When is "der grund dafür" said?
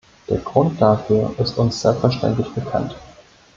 0.27-1.31